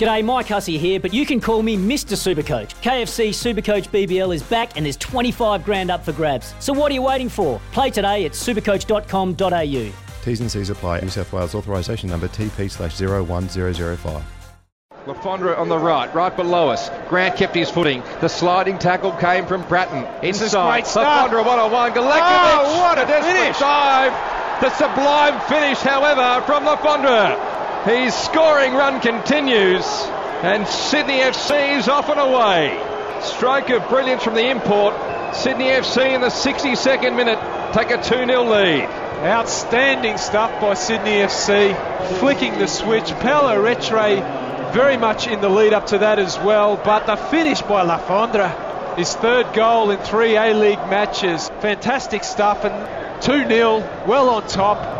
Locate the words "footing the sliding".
17.68-18.78